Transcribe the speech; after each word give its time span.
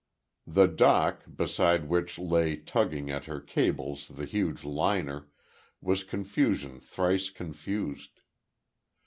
The 0.47 0.65
dock, 0.65 1.25
beside 1.35 1.87
which 1.87 2.17
lay 2.17 2.55
tugging 2.55 3.11
at 3.11 3.25
her 3.25 3.39
cables 3.39 4.07
the 4.07 4.25
huge 4.25 4.63
liner, 4.63 5.27
was 5.79 6.03
confusion 6.03 6.79
thrice 6.79 7.29
confused. 7.29 8.21